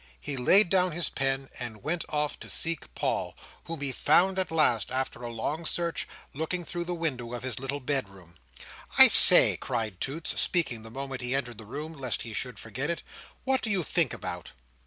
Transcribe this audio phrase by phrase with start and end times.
[0.19, 4.49] He laid down his pen, and went off to seek Paul, whom he found at
[4.49, 8.33] last, after a long search, looking through the window of his little bedroom.
[8.97, 12.89] "I say!" cried Toots, speaking the moment he entered the room, lest he should forget
[12.89, 13.03] it;
[13.43, 14.53] "what do you think about?"